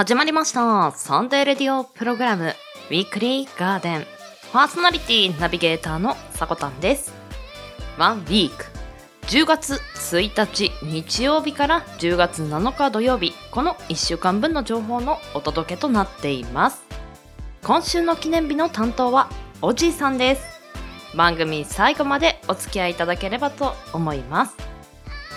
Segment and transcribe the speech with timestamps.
[0.00, 0.92] 始まりました。
[0.92, 2.54] サンデーレディオプログラム
[2.88, 4.06] ウィークリーガーデン。
[4.50, 7.12] パーソナリティナビゲーターのさこたんです。
[7.98, 8.64] ワンウィーク。
[9.26, 13.34] 10月1日日曜日から10月7日土曜日。
[13.50, 16.82] この1週間分の情報のお届けとなっています。
[17.62, 19.28] 今週の記念日の担当は
[19.60, 20.42] おじいさんです。
[21.14, 24.69] 番組最後までお付き合いいただければと思います。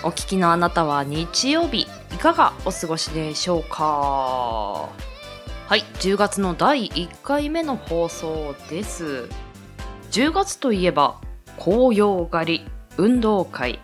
[0.06, 3.82] お聞きのあなたは日曜日いかがお過ごしでしょうか？
[3.82, 4.90] は
[5.76, 9.30] い10月の第1回目の放送です。
[10.10, 11.18] 10月といえば
[11.58, 12.66] 紅葉狩り
[12.98, 13.80] 運動会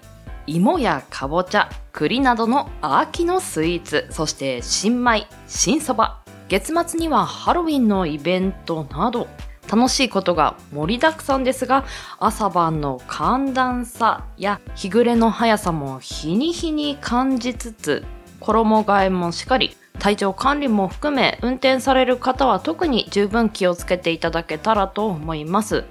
[0.46, 6.21] 芋やかぼちゃ栗などの秋のスイーツそして新米新そば。
[6.51, 9.27] 月末にはハロウィンのイベントなど。
[9.70, 11.84] 楽しいことが盛りだくさんですが
[12.19, 18.04] 朝晩の寒暖差や日暮れの速さも日に日に感じつつ
[18.40, 25.84] 衣替えもしっかり体調管理も含め運転される方は特に十分気をつけていただけたらと思います。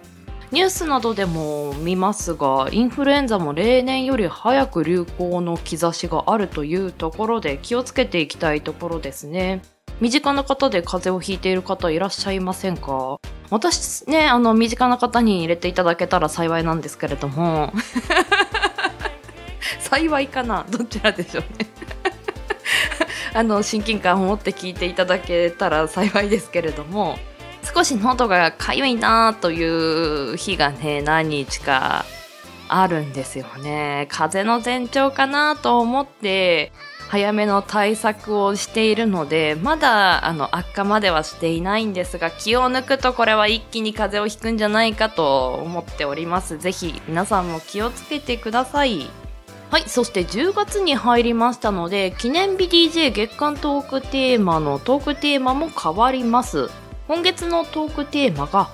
[0.52, 9.62] ニュースなどでも見ますがインフルエンザも例年より早く流行の兆しがあるというところで気をつけていきたいところですね。
[10.02, 13.20] 身近な方で風邪をひいている方いらっしゃいませんか？
[13.50, 17.74] 私ね、あの、身近な方に入れていただけたら幸いなんですけれども、
[19.80, 20.66] 幸いかな？
[20.70, 21.68] どちらでしょうね。
[23.34, 27.18] あの、親近感を持って聞いていただけたら幸いですけれども、
[27.74, 29.64] 少し喉がかゆいなとい
[30.34, 32.06] う日がね、何日か
[32.68, 34.08] あるんですよね。
[34.10, 36.72] 風邪の前兆かなと思って、
[37.10, 46.60] 早めの対策をしているのでまだあの悪化まではしていないんですが気を抜くとこれは一気に風邪をひくんじゃないかと思っております。
[46.60, 49.10] ぜひ皆さんも気をつけてください。
[49.72, 56.70] はいそして10月に入りましたので記念日 DJ 月間トークテーマのトークテーマも変わります。
[57.08, 58.70] 今月のトークテーマが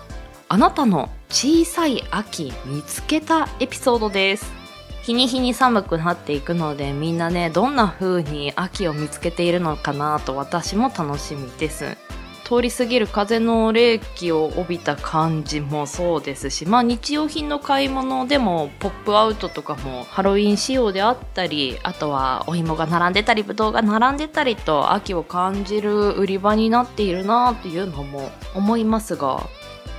[0.50, 4.65] あなたの小さい秋見つけたエピソードです。
[5.06, 11.96] 日に日に寒くなっていくのでみんなねどんな風に秋を見つけているのかなと私も楽しみです。
[12.44, 29.50] 通り過ぎる風の冷気を帯びた感じもそうですしまあ日用品の買い物でもポップアウトとかもハロウィン仕様であったりあとはお芋が並んでたりぶどうが並んでたりと秋を感じる売り場になっているなっていうのも思いますが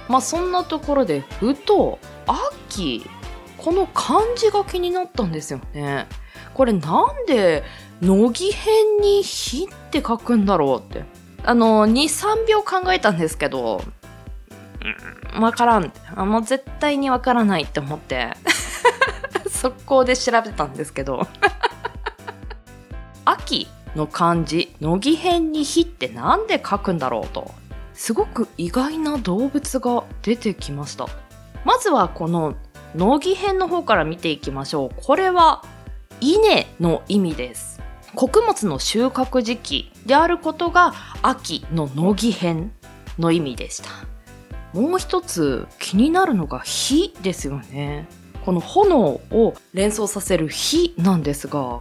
[0.07, 3.05] まあそんなところでふと秋
[3.67, 6.07] この漢字が気になったんですよね。
[6.55, 7.65] これなんで
[8.01, 11.03] 乃木編に火って書くんだろうって。
[11.43, 13.83] あの、2、3秒考えたんですけど、
[15.41, 15.93] わからん。
[16.15, 18.35] あもう絶対にわからないって思って、
[19.51, 21.27] 速攻で調べたんですけど、
[23.27, 23.67] 秋
[23.97, 27.51] の漢字、乃木編に火ってなんで書くんだろうと。
[27.95, 31.09] すごく意外な動物が出てきました。
[31.65, 32.55] まずはこの
[32.95, 34.91] 乃木編の方から見ていきましょう。
[35.03, 35.65] これは
[36.21, 37.81] 稲の意味です。
[38.15, 42.73] 穀物の収穫時期であることが秋の乃木編
[43.19, 43.91] の意味でした。
[44.73, 48.09] もう一つ気になるのが火ですよね。
[48.45, 51.81] この炎を連想させる火なんですが、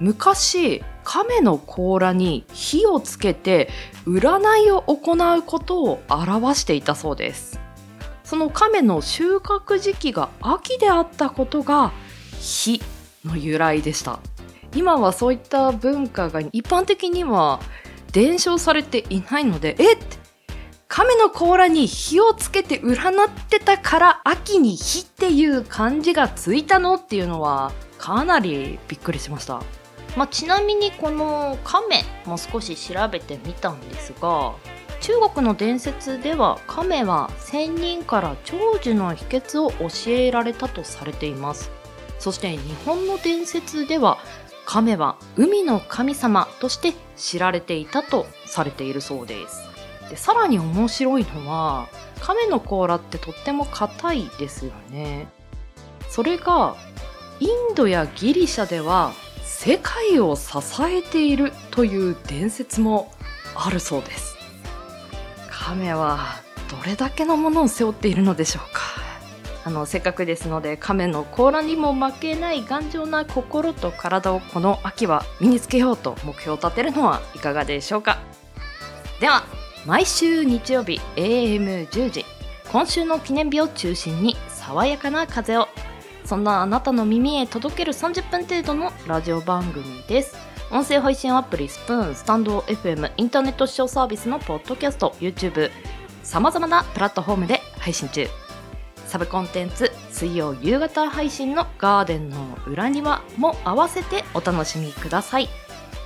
[0.00, 3.68] 昔亀の甲羅に火をつけて
[4.06, 7.61] 占いを行うことを表していたそうです。
[8.32, 11.92] その亀の収穫時期が秋であったことが
[12.40, 12.80] 火
[13.26, 14.20] の由来でした。
[14.74, 17.60] 今はそういった文化が一般的には
[18.10, 19.98] 伝承されていないのでえっ？
[20.88, 29.62] 亀の甲羅に火をつけて占ってたから秋に火っていう漢字がついたのっていうのはかなりびっくりしました、
[30.16, 34.54] まあ、ちなみにこの亀も少し調べてみたんですが
[35.02, 41.72] 中国の伝説では亀は仙人から長寿の秘訣を教えられたとされています。
[42.20, 44.18] そして日本の伝説では
[44.64, 49.62] 亀は海の神様として知られていたとされているそうです。
[50.08, 51.88] でさらに面白いのは
[52.20, 55.26] 亀の甲羅ってとっても硬いですよね。
[56.10, 56.76] それが
[57.40, 59.12] インドやギリシャでは
[59.42, 63.12] 世界を支えているという伝説も
[63.56, 64.31] あるそうです。
[65.62, 66.18] 亀は
[66.68, 68.82] どれだけのものを背負っているのでしょうか。
[69.64, 78.18] あのせっかくですので亀の甲羅にも負けない頑丈な心と体をこの秋は身につけようと目標を立てるのはいかがでしょうか。
[79.20, 79.44] では
[79.86, 82.24] 毎週日曜日 AM10 時
[82.72, 85.68] 今週の記念日を中心に爽やかな風を。
[86.24, 90.51] そんなあなたの耳へ届ける30分程度のラジオ番組です。
[90.72, 95.70] 音声配信アプリスプーン、スタンド FM、インターネット視聴サービスのポッドキャスト、YouTube、
[96.22, 98.26] さまざまなプラットフォームで配信中。
[99.06, 105.50] サブコンテンツ水曜夕方配信のガーデンの裏庭も合わせてお楽しみください。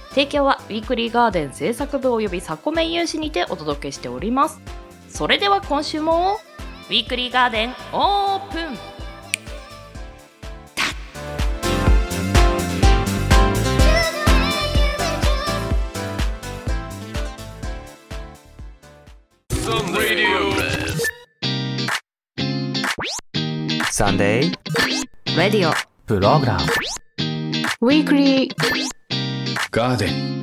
[0.08, 4.60] 提供はウィークリーガーデン制作部及びサコメン有志にてお届けしております。
[5.08, 6.40] それでは今週も
[6.88, 8.95] Weekly Garden open
[23.96, 26.60] Sunday radio program
[27.80, 28.54] Weekly
[29.70, 30.42] Garden.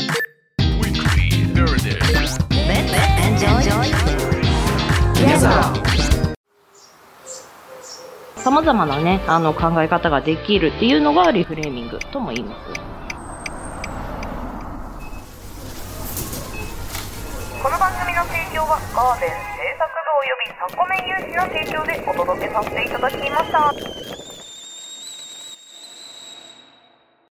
[8.37, 11.99] さまざまなねあの考え方ができるっていうのがリフレーミング。
[11.99, 12.71] とも言います。
[17.61, 19.35] この番組の提供はガーデン制
[19.77, 19.92] 作
[20.63, 23.73] 部及びサコメン有志の提供でお届けさせていただきました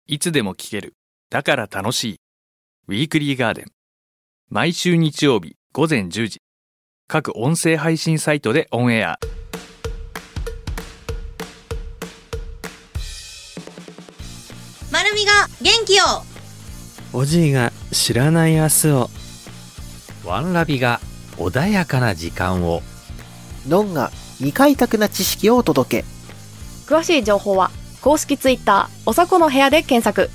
[0.07, 0.95] いつでも聞ける。
[1.30, 2.19] だから楽しい。
[2.89, 3.66] ウィークリーガーデン。
[4.50, 6.42] 毎週日曜日午前10時。
[7.07, 9.18] 各音声配信サイトでオンエア。
[14.92, 15.31] まるみが
[15.62, 16.04] 元気を
[17.13, 19.10] おじいが知らない明日を
[20.25, 21.00] ワンラビが
[21.38, 22.81] 穏やかな時間を
[23.72, 26.06] ノンが未開拓な知識をお届け。
[26.86, 27.72] 詳しい情報は
[28.02, 30.30] 公式ツイッターおさこの部屋で検索。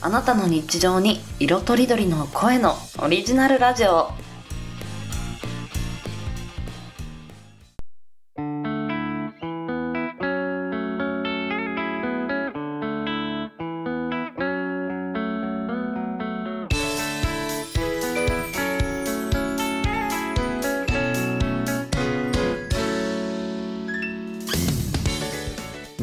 [0.00, 4.12] あなたの日常に色とりどりの声のオリジナルラジオ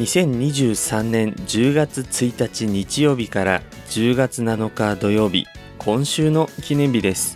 [0.07, 5.45] 2023年10月1日日曜日から10月7日土曜日
[5.79, 7.35] 今週の記念日です。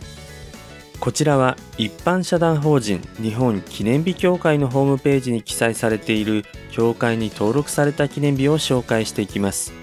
[1.01, 9.73] こちらは一般社団法人日本記念日協会のホームページに記載されている協会に登録された記念日を紹介していきます。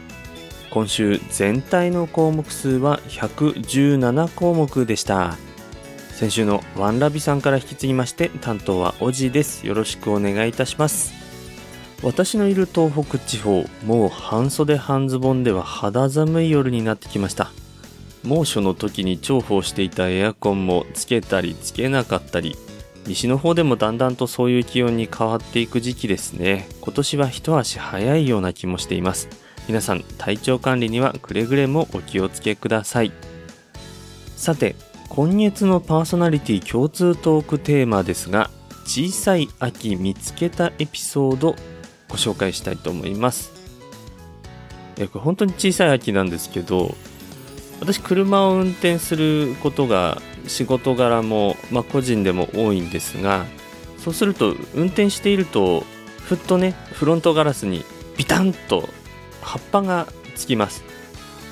[0.70, 5.37] 今週全体の項目数は117項目でした。
[6.12, 9.67] 先週のワンラビさんから引き継ぎまして担当はおじです。
[9.67, 11.28] よろしくお願いいたします。
[12.03, 17.50] 私のいる東北地方もう半袖半ズボンでは肌寒い夜になってきました。
[18.23, 22.56] 猛暑の時に重宝していたエアコンもつけたりつけなかったり。
[23.06, 26.69] 西の方でもだんだんとそういう気温に変わっていく時期ですね。
[26.83, 29.29] 今年は一足早いような気もしています。
[29.67, 33.12] 皆さん体調管理にはくれぐれもお気をつけください。
[34.37, 34.77] さて
[35.09, 38.50] 今月のパーソナリティ共通トークテーマですが
[38.85, 41.56] 小さい秋見つけたエピソード
[42.09, 43.53] ご紹介したいと思います。
[44.99, 46.95] えこれ本当に小さい秋なんですけど
[47.81, 53.47] 私車を運転することが仕事柄も、まあ、個人でも多いんですが
[53.99, 55.85] そうすると運転していると
[56.19, 57.85] ふっとねフロントガラスに
[58.17, 58.88] ビタンと
[59.41, 60.85] 葉っぱがつきます。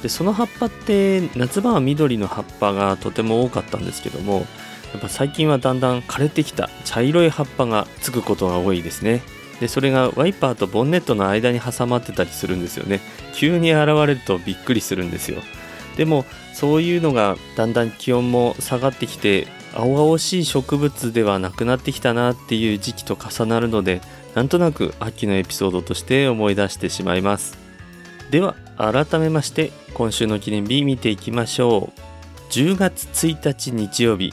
[0.03, 4.47] でその葉っぱって夏場は緑の葉っぱがとても多かったんですけども
[4.93, 9.23] やっぱ最近はだんだん枯れてきた茶色い葉っぱがつくことが多いですね。
[9.61, 13.01] でそれがワイパーとボンネットの間に挟まってたりするんですよね。
[13.35, 15.43] 急に現れるとびっくりするんですよ。
[15.97, 24.01] でもそういうのがだんだん気温も下がってきて青々しい植物ではなくなってきたなっていう時期と重なるので
[24.35, 27.59] なんとなく秋のエピソードとして思い出してしまいます。
[28.31, 32.01] では改めまして今週の記念日見ていきましょう。
[32.51, 34.33] 10月1日日曜日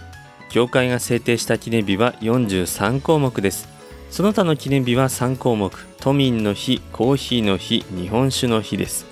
[0.49, 3.72] 協会が制定した記念日は43項目です。
[4.13, 9.07] その他の記念日は3項目都民の日コーヒーの日日本酒の日です。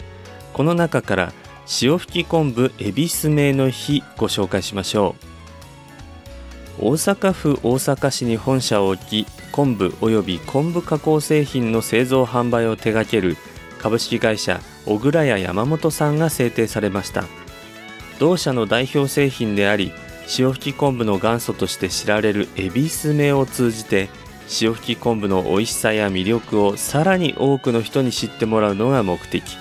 [0.53, 1.33] この中から
[1.65, 5.15] 潮吹き昆布恵比寿名の日ご紹介しましょ
[6.79, 6.89] う。
[6.89, 13.37] 大阪府大阪市に本社を置き昆布及び昆布加工製品の製造販売を手掛ける
[13.79, 17.23] 株式会社小倉屋山本さんが制定されました。
[18.19, 19.93] 同社の代表製品であり
[20.27, 24.09] 潮吹き昆布の元祖として知られる恵比寿名を通じて
[24.51, 29.57] 潮吹き昆布の美味しさや魅力をさらに多くの人に知ってもらうのが目的。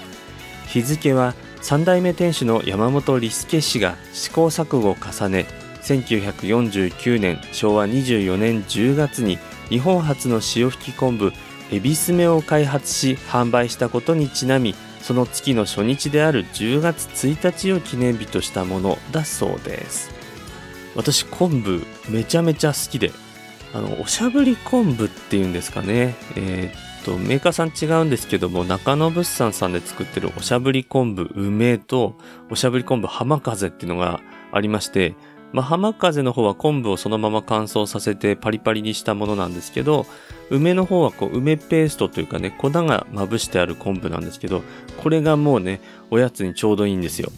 [0.66, 5.46] 日付は3代目店主の山本利助氏が試行錯誤を重ね
[5.82, 11.32] 1949年昭和24年10月に日本初の潮吹き昆布
[11.70, 20.10] 恵比寿目を開発し販売したことにちなみその月の初日である10月1日を記念日としたものだそうです。
[20.96, 23.12] 私昆布めちゃめちゃ好きで
[23.72, 32.16] あのおしゃぶり昆布っていうんですかねえーっとメーカーさん違うんですけども中野物産さんで作ってるおしゃぶり昆布梅と
[32.50, 34.20] おしゃぶり昆布浜風っていうのが
[34.52, 35.14] ありまして
[35.52, 40.06] まあ、浜風の方は昆布をそのまま乾燥させてパリパリにしたものなんですけど、
[40.48, 44.62] 梅の方はこう梅ペーストというかね、粉がまぶしてある昆布なんですけど、
[45.02, 47.32] これがもうね、おやつにちょうどいいんですよ。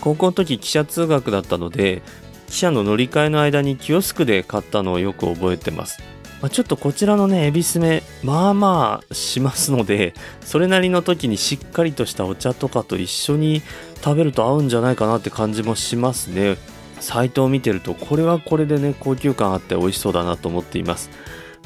[0.00, 2.02] 高校の時記者通学だったので、
[2.48, 6.00] 記者の乗り換えの間にキオスクで買ったのをよく覚えてます。
[6.40, 13.62] まあ、ちょっとこちらのね、エビスメ、まあまあしますので、 それなりの時にしっかりとしたお茶とかと一緒に
[14.04, 16.56] 食べると合うんじゃないかなって感じもしますね。
[17.00, 21.10] サイトを見てるとこれはこれでね高級感あって美味しそうだなと思っています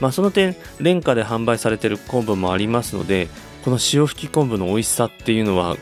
[0.00, 3.28] まあその点廉価で販売されてる昆布もありますので
[3.64, 5.76] この塩吹き昆布の美味しさっていうのは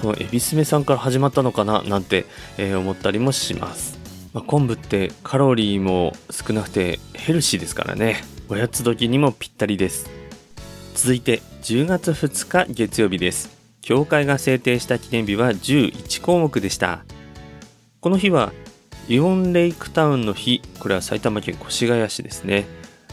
[0.00, 2.24] このエビスメさんから始まったのかななんて、
[2.56, 3.97] えー思ったりもします、
[4.38, 8.22] まあ、昆布ってカロリーも少なくてヘルシーですからね。
[8.48, 10.08] おやつ時にもぴったりです。
[10.94, 13.50] 続いて10月2日月曜日です。
[13.80, 17.04] 協会が制定した記念日は11項目でした。
[18.00, 18.52] この日は
[19.08, 20.62] イオンレイクタウンの日。
[20.78, 22.64] これは埼玉県越谷市ですね、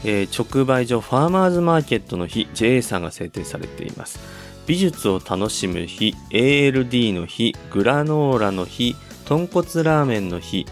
[0.04, 2.46] えー直売所ファーマーズマーケットの日。
[2.54, 4.20] JA さんが制定されています。
[4.68, 6.14] 美術を楽しむ日。
[6.30, 7.56] ALD の日。
[7.72, 8.94] グラノーラの日。
[9.24, 10.66] 豚骨ラーメンの日。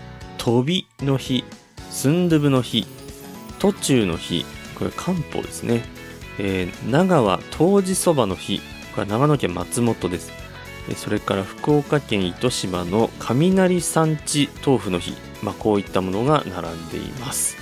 [0.44, 1.42] 飛びの日
[1.88, 2.86] スンドゥブの日
[3.58, 4.44] 途中の日
[4.78, 5.82] これ漢方ですね、
[6.38, 7.40] えー長川
[7.78, 8.60] 湯治そばの日
[8.94, 10.30] これは長野県松本です。
[10.90, 17.56] えそれから福岡県糸島の雷産地豆腐の日、まあ、こういったものが並んでいます。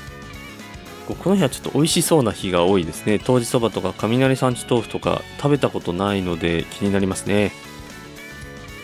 [1.06, 3.20] ここの日はちょっと美味しそうな日が多いですね。
[3.20, 7.52] 当時そばとか雷産地豆腐とか食べたことないので気になりますね。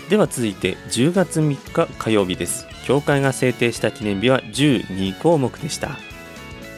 [0.08, 2.67] では続いて10月3日火曜日です。
[2.84, 5.98] 協会が制定した記念日は12項目でした。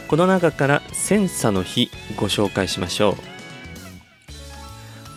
[0.09, 3.14] この中からセンサの日ご紹介しましょう。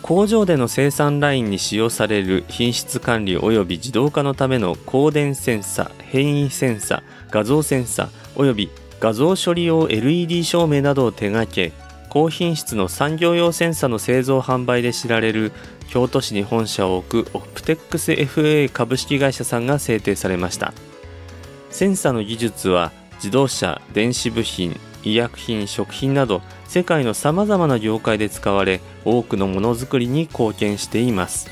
[0.02, 11.72] 工場での生産ラインに使用される品質管理及び自動化のための光電センサ変異センサ画像センサ及び画像処理用 LED 照明などを手掛け
[12.14, 15.50] 高品質の産業用センサの製造販売で知られる
[15.88, 20.72] 京都市に本社を置くオプテックス FA 株式会社さんが制定されました。
[21.70, 31.50] センサの技術は自動車電子部品医薬品食品など世界のさまざまな業界で使われ多くのものづくりに貢献しています。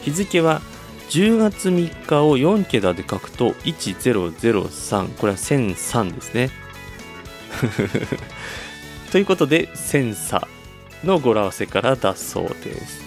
[0.00, 0.62] 日付は
[1.10, 6.48] 10月3日を4桁で書くと1003これは1003ですね。
[9.14, 10.48] ということでセンサ
[11.04, 13.00] の語呂合わせからだそうです。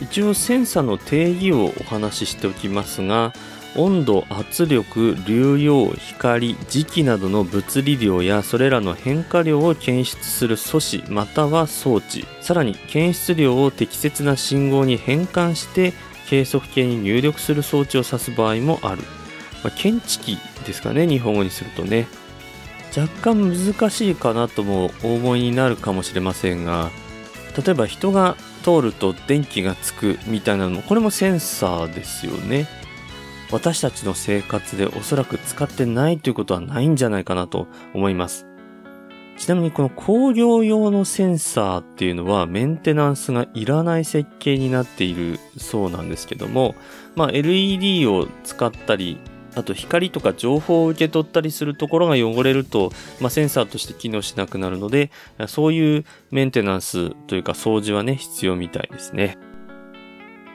[0.00, 3.32] 一応センサの定義をお話ししておきますが
[3.76, 15.92] 温度圧力流量光磁気などの物理量やそれらの変化量を検出する素子または装置さらに検出量を適切な信号に変換して
[16.28, 19.02] 計測計に入力する装置を指す場合もある、
[19.62, 20.36] まあ、検知器
[20.66, 22.08] ですかね日本語にするとね。
[22.94, 26.90] 若干難しいかなともお思いになるかもしれませんが
[27.56, 32.68] 例えば人が通ると電気がつくみたいなのもこれもセンサーですよね。
[33.52, 38.46] 私たちの生活でおそらく使ってないということはないんじゃないかなと思います。
[39.36, 46.74] ちなみにこの工業用のセンサーっていうのはメンテナンスがいらない設計になっているそうなんですけども、
[47.14, 49.18] まあ、LED を使ったり
[49.56, 55.10] あと光とか情報を受け取ったりするところが汚れると、まあ、センサーとして機能しなくなるので
[55.48, 59.38] そういうメンテナンスというか掃除はね必要みたいですね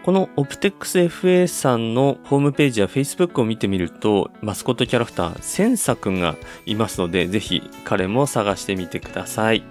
[0.03, 9.63] この OptexFA さんのホームページや Facebook を見てみると、マスコットキャラクター、センサくんがいますので、ぜひ彼も探してみてください。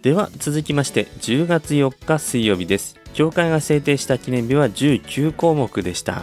[0.00, 2.98] では続きまして、10月4日水曜日です。
[3.12, 6.22] 協会が制定した記念日は19項目でした。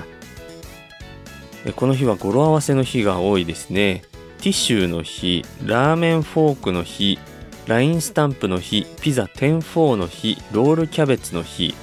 [1.70, 4.02] えこの日は語呂合わせの日が多いですね。
[4.40, 7.20] ティッシュの日、ラーメンフォークの日、
[7.68, 11.76] ラインスタンプの日、ピザ10-4の日、ロールキャベツの日、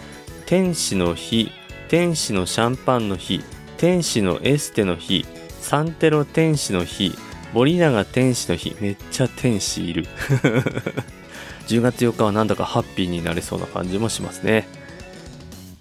[0.46, 1.50] 天使の日、
[1.88, 3.42] 天使のシャンパンの日、
[3.76, 5.24] 天使のエステの日、
[5.60, 7.12] サンテロ天使の日、
[7.52, 10.06] 森永天使の日、めっちゃ天使いる。
[11.68, 14.66] 10月4日はなんだかハッピーになれそうな感じもしますね。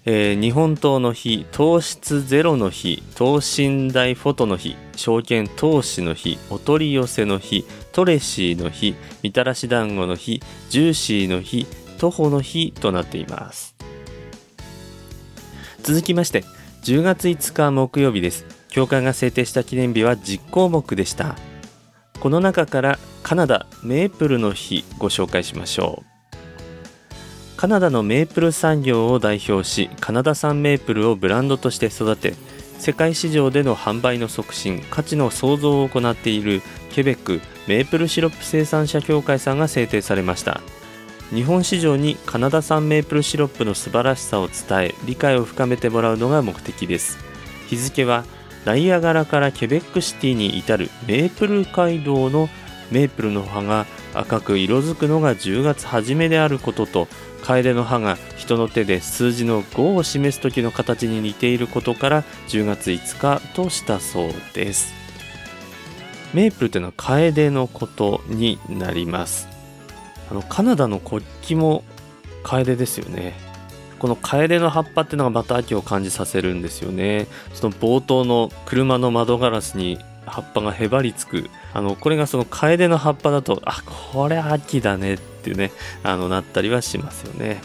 [0.08, 8.94] えー日本刀の日、糖質ゼロの日、等身大フォトの日、証券投資の日、お取り寄せの日、トレシーの日、
[9.24, 11.66] みたらし団子の日、ジューシーの日、
[11.98, 13.74] 徒歩の日となっています。
[15.82, 16.44] 続きまして
[16.82, 18.46] 10月5日木曜日です。
[18.68, 21.34] 協会が制定した記念日は10項目でした。
[22.20, 26.15] この中からカナダメープルの日ご紹介しましょう。
[27.56, 32.34] カナダのメープル産業を代表しカナダ産メープルをブランドとして育て
[32.78, 36.60] 世界市場での販売の促進価値の創造を行っている
[36.92, 40.60] ケベックメープルシロップ生産者協会さんが制定されました。
[41.30, 47.18] 日本市場にカナダ産メープルシロップの素晴らしさを伝え理解を深めてもらうのが目的です。
[47.68, 48.24] 日付は
[48.64, 52.48] ナイアガラからケベックシティに至るメープル街道の
[52.90, 57.08] メープルの葉が赤く色づくのが10月初めであることと
[57.42, 64.94] 楓の葉が人の手で数字の5を示す時の形に似ていることから10月5日としたそうです。
[66.34, 69.48] メープルというのは楓のことになります。
[70.30, 71.84] あのカナダの国旗も
[72.42, 73.34] 楓ですよね。
[73.98, 77.26] この楓の葉っぱっていうのがまた秋を感じさせるんですよね。
[77.54, 87.60] その冒頭の車の窓ガラスに葉っぱがへばりつくあのこれがその楓の葉っぱだとあこれ秋だねってねあのなったりはしますよね。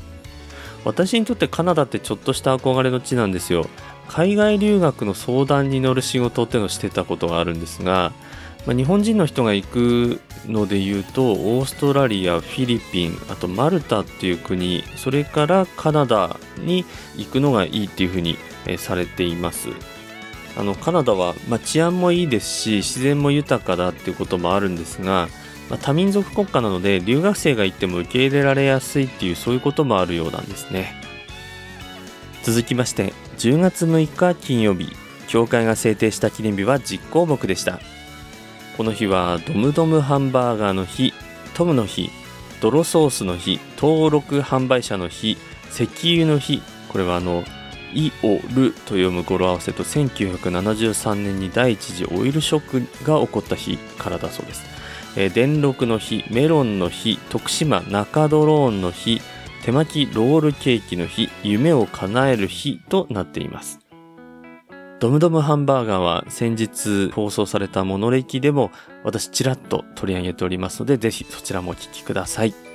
[0.84, 3.68] 私にとってカナダってちょっとした憧れの地なんですよ。
[4.10, 8.12] 海外留学の相談に乗る仕事っていうのをしてたことがあるんですが、
[8.66, 16.84] まあ、日本人の人が行くので言うとオーストラリアフィリピンあとマルタっていう国それからカナダに
[17.16, 18.38] 行くのがいいっていうふうに、
[18.78, 19.70] されています。
[20.58, 25.30] あのカナダは、まあ、治安もいいですし自然も豊かだっていうこともあるんですが、
[25.70, 30.94] まあ、多民族国家なので留学生が行っても受け入れられやすいっていうそういうこともあるようなんですね。
[32.44, 34.92] 続きまして10月6日金曜日
[35.28, 37.80] 教会が制定した記念日は10項目でした。
[38.78, 41.14] この日はドムドムハンバーガーの日
[41.54, 42.10] トムの日
[42.62, 45.38] 泥ソースの日登録販売者の日
[45.72, 47.44] 石油の日これはあの
[47.94, 54.64] イオルと読む語呂合わせと1973年に第一次オイルショックが起こった日からだそうです、
[55.16, 59.22] えー、電録の日メロンの日徳島中ドローンの日
[59.64, 63.80] 手巻きロールケーキの日夢を叶える日となっています。
[65.00, 68.70] ドムドムハンバーガーは先日放送されたモノレキでも
[69.04, 72.71] 私ちらっと取り上げておりますのでぜひそちらもお聞きください。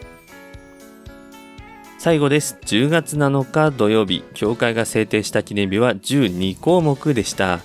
[2.07, 2.57] 最後です。
[2.65, 7.59] 10月7日土曜日、教会が制定した記念日は12項目でした。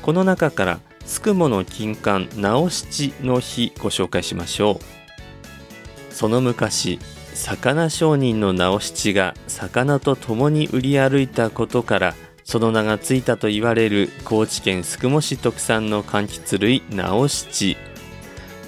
[0.00, 6.14] この中から、つくもの金環直七の日ご紹介しましょう。
[6.14, 7.00] その昔、
[7.34, 17.76] 魚商人の直七が魚と共に売り歩いたことから、その名がついたと言われる高知県宿毛市特産の柑橘類直七。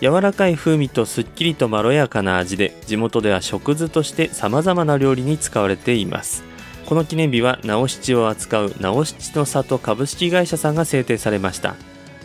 [0.00, 6.44] 柔らかい風味とすっきりとまろやかな味で地元では食図として様々な料理に使われています。
[6.86, 11.76] この記念日は直七を扱う直七の里株式会社さんが制定されました。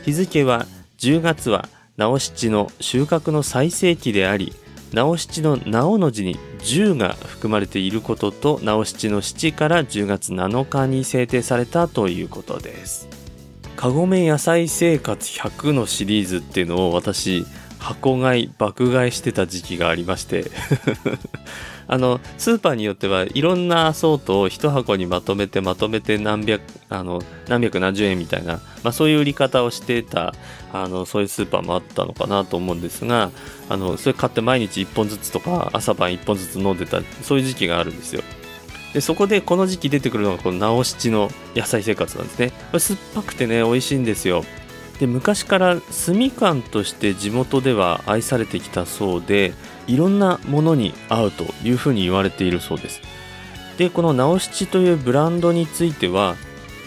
[0.03, 0.65] 日付は
[0.97, 4.53] 10月は直七の収穫の最盛期であり
[4.93, 13.08] 直七の直の字に10が含まれていることと直七の七から10月7日に制定されたということです。
[13.79, 17.45] かごめ野菜生活100のシリーズっていうのを私
[17.79, 20.51] 箱買い爆買いしてた時期がありまして。
[21.91, 30.35] あのスーパーによってはいろんなソートを一箱にまとめてまとめて何百あの何百何十円みたいな、まあ、そういう売り方をしてた
[30.71, 33.31] あのそういうスーパーもあったのかなと思うんですが
[33.69, 38.21] あのそれ買って毎日1本ずつとか朝晩1本ずつ飲んでたそういう時期があるんですよ。
[38.93, 42.49] でそこでこの時期出てくるのがこの直七の野菜生活なんですね。
[42.49, 44.43] これ酸っぱくてね美味しいんですよ。
[44.99, 49.54] で昔から炭缶として地元では愛されてきたそうで
[49.88, 53.02] いろんなものに合うというふうに言われているそうです。
[53.78, 56.36] でこの直七というブランドについては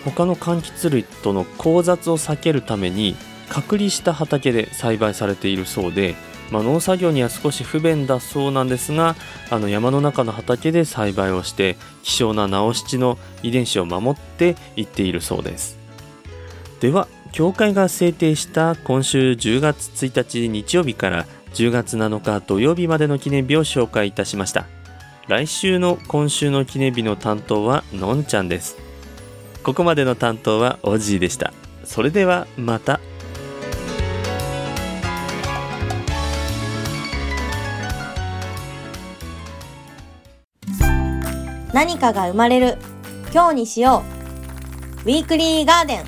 [0.05, 3.17] 他の柑橘類との交雑を避けるために
[3.49, 6.15] 隔離した畑で栽培されているそうで、
[6.53, 9.17] まあ、農作業には少し不便だそうなんですが
[9.51, 15.79] あの山の中の畑で栽培をして希少な直七の遺伝子を守っていっているそうです。
[16.81, 24.67] では教会が制定した今週10月1日日曜日から10月7日土曜日までの記念日を紹介いたしました。
[25.29, 28.77] 来週の今週の記念日の担当はのんちゃんです。
[29.63, 31.55] ここまでの担当はおじいでした。
[31.85, 33.01] それではまた。
[41.85, 42.79] 何かが生まれる。
[43.35, 44.05] 今日にしよ
[45.05, 45.11] う。
[45.11, 46.05] ウィークリーガーデン。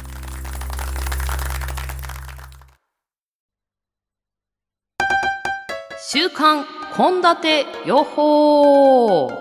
[5.98, 6.64] 週刊
[6.96, 9.32] 献立予報。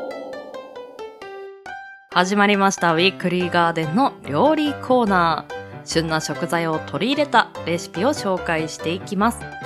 [2.10, 2.96] 始まりました。
[2.96, 5.86] ウィークリーガーデンの料理コーナー。
[5.86, 9.63] 旬な食材を取り入れたレシピを紹介していきます。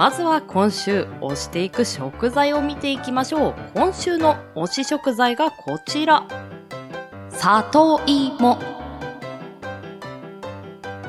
[0.00, 3.54] まずは今週推していく食材を見ていきましょう。
[3.74, 6.26] 今週の推し食材がこちら。
[7.28, 8.58] 里芋。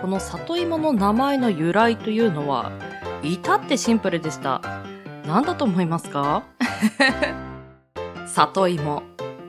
[0.02, 2.70] この里芋の名前の由来というのは
[3.24, 4.62] 至ってシンプルでした。
[5.26, 6.44] 何だと思いますか？
[8.28, 9.04] 里芋。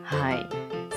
[0.04, 0.46] はい。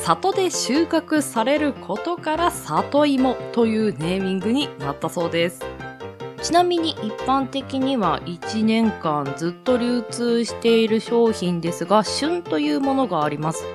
[0.03, 5.74] 里で収穫されることから里芋というネーミングになったそうです。
[6.45, 13.65] ちなみに一般的には1年間ずっと流通している商品ですが旬というものがあります。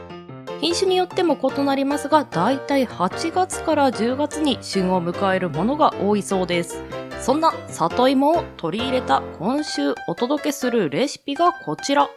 [0.60, 6.84] 品種によっても異なりますがだいたい8月から10月に旬を迎えるものが多いそうです。
[7.20, 12.08] そんな里芋を取り入れた今週お届けするレシピがこちら。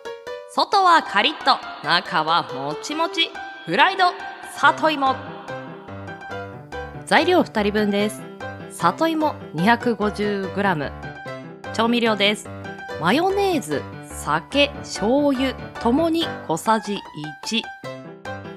[0.52, 3.32] 外はカリッと中はもちもち
[3.66, 4.04] フライド
[4.56, 5.16] 里芋。
[7.08, 8.33] 材料2人分です。
[8.82, 10.92] 里芋 250g
[11.74, 12.50] 調味料です。
[13.00, 17.00] マヨネーズ酒醤油ともに小さじ
[17.52, 17.62] 1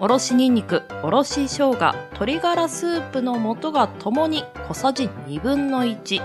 [0.01, 6.21] おろしにんにくおろし生姜鶏ガラスープの素がともに小さじ1分の1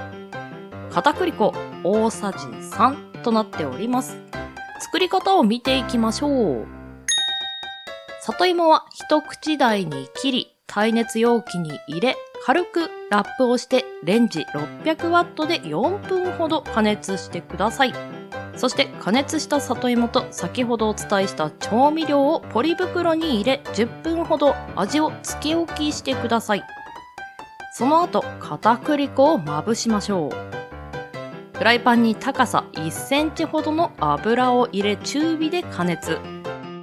[0.90, 4.18] 片栗粉大さじ3となっております。
[4.80, 6.68] 作り方を見ていきましょう。
[8.22, 14.46] 里芋は一口大に切り耐熱容器に入れ軽くラップをしてレンジ
[14.86, 17.94] 600ワットで4分ほど加熱してください。
[18.56, 26.64] そして加熱した里芋と先ほどお伝えした調味料をポリ袋に入れ10分ほど味をつけ置きしてください。
[27.74, 31.58] その後片栗粉をまぶしましょう。
[31.58, 36.18] フライパンに高さ1センチほどの油を入れ中火で加熱。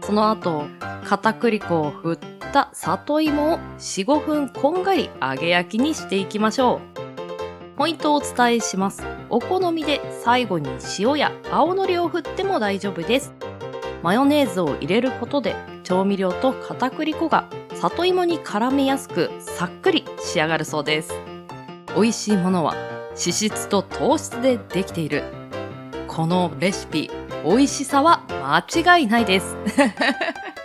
[0.03, 0.67] その後
[1.05, 7.77] 片栗粉を振った里芋を4、5分こんがり揚げ焼きにしていきましょう。
[7.77, 9.03] ポイントをお伝えします。
[9.31, 13.33] お好みで最後に塩や青のりを振っても大丈夫です。
[14.03, 21.13] マヨネーズを入れることで調味料と片栗粉が里芋に絡めやすくさっくり仕上がるそうです。
[21.95, 22.75] 美味しいものは
[23.11, 25.25] 脂質と糖質でできている。
[26.07, 27.11] このレシピ、
[27.45, 29.57] 美味しさは間違いないです。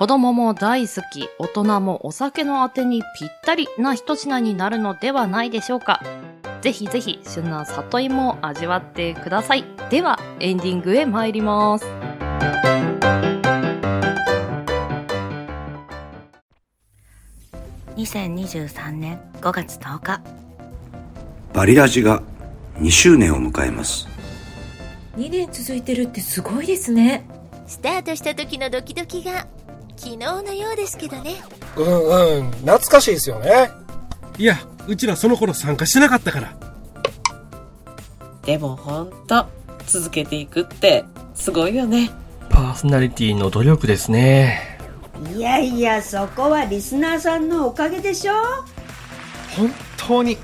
[0.00, 6.00] 子供も大好き、大人もお酒のあてにぴったりな一品になるのではないでしょうか。
[6.62, 9.64] ぜひぜひ旬な里芋を味わってください。
[9.90, 11.84] では、エンディングへ参ります。
[17.96, 20.22] 2023年5月10日
[21.52, 22.22] バリラジが
[22.76, 24.08] 2周年を迎えます
[25.18, 27.26] 2年続いてるってすごいですね
[27.66, 29.46] スタートした時のドキドキが
[30.00, 31.42] 昨日のようですけどね。
[31.76, 33.70] うんうん懐かしいですよね。
[34.38, 36.54] いやうちらその頃参加してなかったから。
[38.42, 39.44] でもほんと
[39.86, 42.10] 続けていくってすごいよね。
[42.48, 44.78] パーソナリティの努力ですね。
[45.36, 48.32] いやいやそこはリスナーさんのおかげでしょ。
[49.54, 50.38] 本当に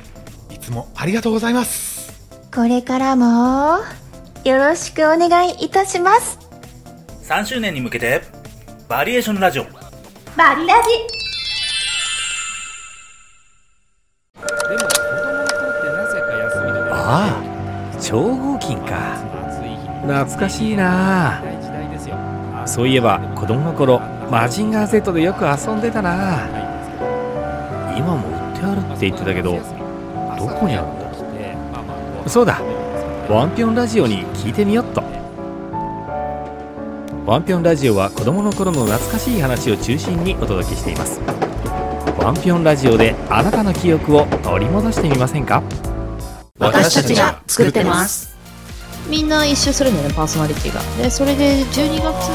[0.50, 2.12] いつもありがとうございます。
[2.54, 3.78] これからも
[4.44, 6.38] よろしくお願いいたします。
[7.22, 8.20] 3周年に向けて
[8.88, 9.64] バリエーションラジオ。
[10.36, 10.90] バリラジ。
[16.92, 19.16] ああ超合金か。
[20.02, 21.42] 懐かしいな。
[22.64, 26.46] そういえば子供の頃マジンガー Z でよく遊んでたな
[27.96, 29.58] 今も売ってあるって言ってたけどど
[30.48, 32.60] こにあるんだそうだ
[33.28, 35.15] ワンピョンラジオに聞いてみよっと
[37.26, 41.20] ワンピョンラジオは子供の頃の懐かしい話を中心にお届けしています。
[42.18, 45.60] ワンピョンラジオであなたの記憶を取り戻してみませんか？
[46.60, 48.36] 私たちが作ってます。
[49.10, 50.80] みんな一周するんだよねパーソナリティが。
[51.02, 52.30] でそれで12月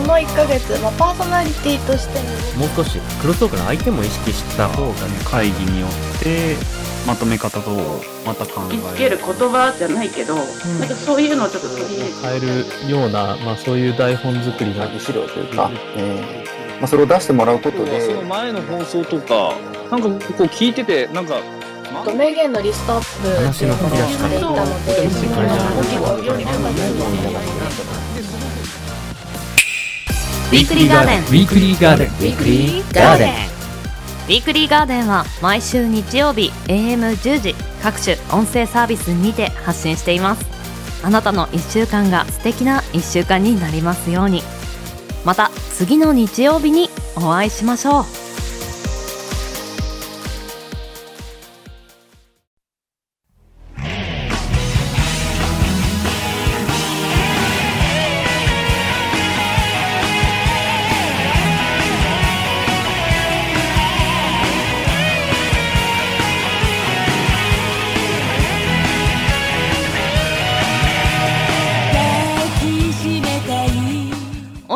[0.00, 2.20] この1ヶ月、まあ、パーソナリティとして
[2.58, 6.56] もう少しクロストークの相手も意識した方がね会議によって
[7.06, 7.70] まとめ方と
[8.24, 10.40] また考えつける言葉じゃないけど、うん、
[10.80, 12.14] なんかそういうのをちょっと取り入れて。
[12.14, 18.00] 変えるような、まあ、そういう台本作りの資料というか、えーまあ、それを出してもらうことで。
[18.00, 19.54] その前の放送とか
[19.90, 21.40] なんかこう聞いててなんか
[22.16, 24.40] 名言のリストアップ話の振り出ししてい。
[24.40, 25.00] たので
[30.50, 40.44] ウィークリーガーデンウィークリーガーデンウィークリーガーデンウィークリーガーデンは毎週日曜日 AM10 時各種音声サービスにて発信しています。
[41.04, 44.42] あなたの1週間が素敵な1週間になりますように。
[45.24, 48.19] また次の日曜日にお会いしましょう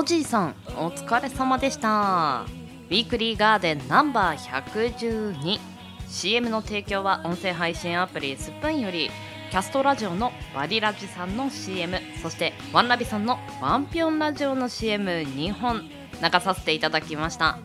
[0.04, 2.44] じいさんお疲れ様でした。
[2.88, 5.58] ウィークリーガーデンナンバー
[6.08, 9.10] 112CM の提供は音声配信アプリスプーンより
[9.50, 15.82] キャストラジオのバディラジさんの CM そしてワンラビさんのワンピョンラジオの CM2 本。
[16.22, 17.58] 流させていただきました。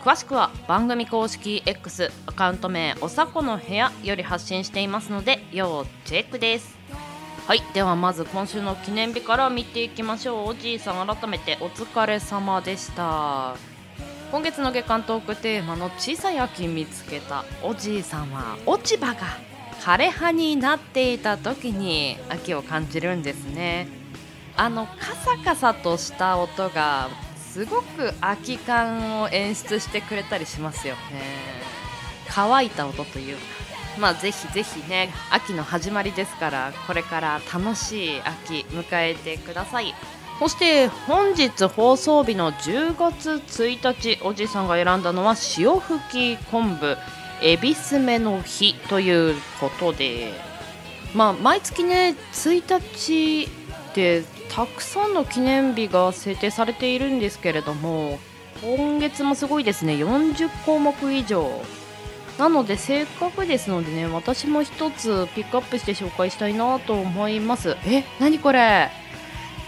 [0.00, 6.78] 詳しくは番組公式 X アカウント名おさこの部屋より発信していますので要チェックです。
[7.48, 10.48] はいではまず今週の記念日から見ていきましょう。
[10.48, 13.56] おじいさん改めてお疲れ様でした。
[14.30, 17.46] 今月の月間トークテーマの小さい秋見つけた。
[17.62, 19.20] おじいさんは落ち葉が
[19.80, 23.88] 枯れ葉になっていた時に秋を感じるんですね。
[24.54, 31.00] あのカサカサとした音がすごく秋感を演出してくれたりしますよね。
[32.28, 33.67] 乾いた音というか。
[33.98, 39.94] まあぜひぜひね秋の始まりですからこれから楽しい秋迎えてください。
[40.38, 43.30] そして本日放送日の10月
[43.60, 46.96] 1日おじさんが選んだのは潮吹き昆布
[47.42, 50.32] エビスメの日ということで
[51.12, 53.48] まあ毎月ね1日
[53.94, 58.20] でたくさんの記念日が制定されているんですけれども
[58.62, 59.94] 今月もすごいですね。
[59.94, 61.62] 40項目以上。
[62.38, 67.76] なのでせっかくですのでね私も一つピックアップして紹介したいなと思います。
[67.84, 68.88] え何これ？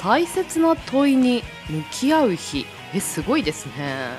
[0.01, 2.65] 大切な問いに向き合う日。
[2.95, 4.11] えすごいですね。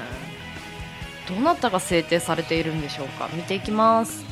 [1.30, 3.30] どなたが制定されているんでしょうか？
[3.34, 4.26] 見ていきます。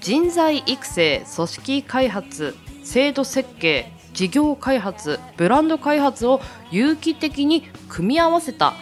[0.00, 8.74] 人材育成組織開発制度設計事業開発ブランド開発を有機的に組み合わせた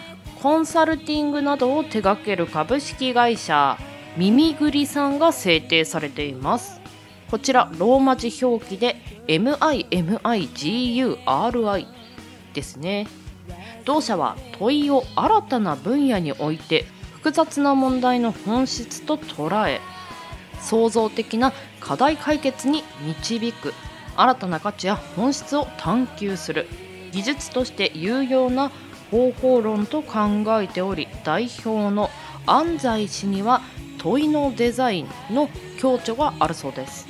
[0.43, 3.79] コンサルティングなどを手掛ける株式会社。
[4.17, 6.81] 耳ぐりさんが制定されています。
[7.29, 8.97] こちらローマ字表記で
[9.27, 9.87] MIMIGURI
[12.53, 13.07] ですね。
[13.85, 19.81] 同社は問いを新たな分野において複雑な問題の本質と捉え
[20.61, 23.73] 創造的な課題解決に導く
[24.15, 26.67] 新たな価値や本質を探求する
[27.11, 28.71] 技術として有用な
[29.11, 32.09] 方法論と考えており代表の
[32.45, 33.61] 安西氏には
[34.03, 37.07] 問いのデザインの強調があるそうです。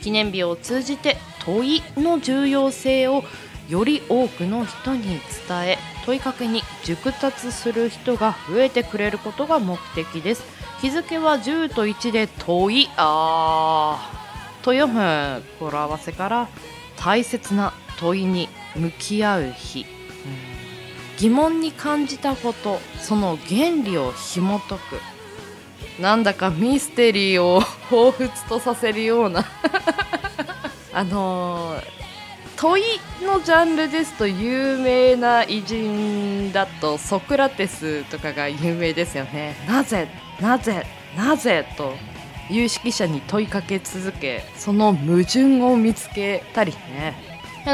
[0.00, 3.22] 記念日を通じて問いの重要性を
[3.68, 5.20] より多くの人に伝
[5.64, 10.42] え問いかけに熟達する人が増えてくれることが目的です。
[10.80, 16.48] 日付は10と1で問いあーと読む語呂合わせから
[16.96, 19.84] 大切な問いに向き合う日、
[21.18, 25.17] 疑問に感じたことその原理を紐解く。
[26.00, 29.44] なんだかミステリーを彷彿とさせるような。
[30.94, 31.82] あのー、
[32.56, 32.84] 問い
[33.24, 39.56] のジャンルですと有名な偉人だとソクラテスとかが有名ですよね。
[39.68, 40.08] なぜ
[40.40, 41.94] なぜなぜと
[42.48, 47.28] 有識者に問いかけ続けその矛盾を見つけたりね。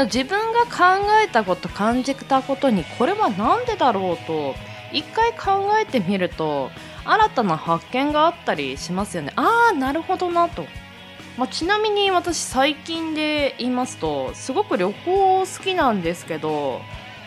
[0.05, 4.55] 自分が考えたこと感じたことにこれは何でだろうと
[4.91, 6.69] 一回考えてみると
[7.05, 9.31] 新たな発見があったりしますよね。
[9.35, 10.65] ああなるほどなと、
[11.37, 16.81] まあ、ちなみに私最近で言いますとすごく旅行好きなんですけど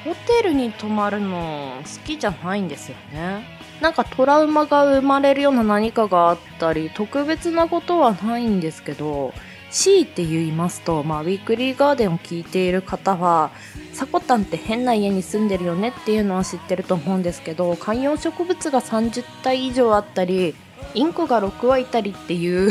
[0.05, 3.59] ホテルに泊まるの好きじゃないんですよね。
[3.81, 9.33] なんかトラウマが生まれるような何かがあったり特別なことはないんですけど
[9.71, 13.51] C って言いますと、まあ、ウィークリーガーデンを聞いている方は
[13.93, 20.55] サコタンって変な家に住んでるよねっていうのは知ってると思うんですけど観葉植物が30体以上あったり
[20.95, 22.71] インコが6羽いたりっていう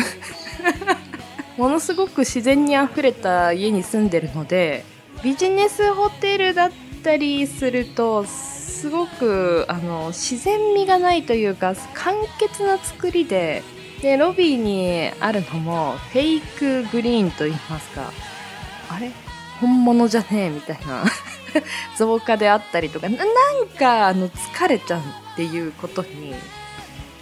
[1.57, 4.83] ものすごく自然にあふれた家に住んでるので
[5.23, 6.71] ビジネスホテルだっ
[7.03, 13.63] たりするとすごくあの自然味がないというか簡潔な作りで
[14.01, 18.12] でロビーにあるのもフェイクグリーンと言いますか。
[18.89, 19.12] あれ？
[19.60, 21.03] 本物じゃねえみたいな。
[21.97, 23.10] 増加であったりとか。
[23.10, 23.17] なん
[23.77, 25.03] かあの疲れちゃうっ
[25.36, 26.36] ていうことに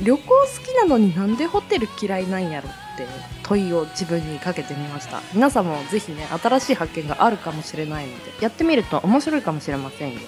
[0.01, 3.07] 旅行好きなのになんでホテル嫌いなんやろって
[3.43, 5.21] 問いを自分にかけてみました。
[5.33, 10.19] 皆さんもぜひね新しい発見があるかもしれないのでやってみると面白いかもしれませんよ。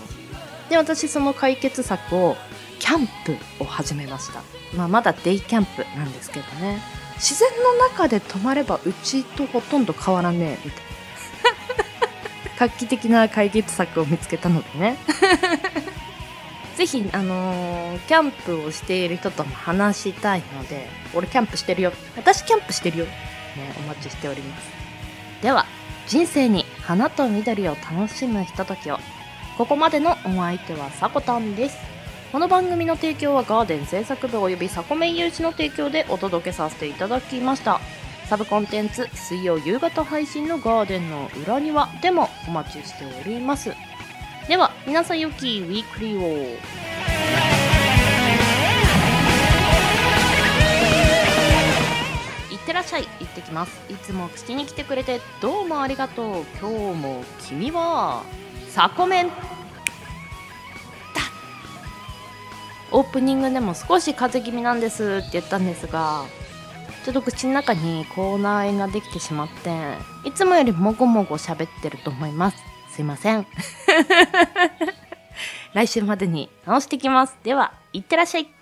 [0.69, 2.38] で私その解決策を
[2.79, 4.41] キャンプを始めました、
[4.75, 6.81] まあ、まだデイキャンプなんですけどね。
[7.15, 10.87] 自然の中で泊まればうちとほとんど変わらねえみたいな。
[12.59, 14.97] 画期的な解決策を見つけたのでね。
[16.75, 21.91] ぜひ、あのーキャンプをしている人とも話したいので俺キャンプしてるよ。
[22.15, 23.05] 私キャンプしてるよ。
[23.05, 23.11] ね
[23.79, 24.69] お待ちしております。
[25.41, 25.65] では
[26.07, 28.99] 人生に花と緑を楽しむひとときを。
[29.57, 31.96] ここまでのお相手はさこたんです。
[32.31, 37.79] この番組の提供はガーデン制作部およびサコメン有志の提供でお届けさせていただきました。
[38.25, 43.73] サブコンテンツ水曜夕方配信のガーデンの裏庭でもお待ちしております。
[44.49, 46.27] では皆さんよきウィークリーを。
[52.51, 53.07] いってらっしゃい。
[53.21, 53.81] 行ってきます。
[53.89, 56.45] いつも聞きに来てくれてどうもありがとう。
[56.59, 58.23] 今日も君は
[58.67, 59.56] サコメン。
[62.91, 66.26] オープニングでも少し風邪気味なんですって言ったんですが
[67.06, 69.71] ちょっと口の中に口内炎ができてしまって
[70.26, 72.58] いつもよりもごもご喋ってると思います。
[72.91, 73.47] すいません。
[75.73, 77.38] 来週までに直してきます。
[77.43, 78.56] ではいってらっしゃい。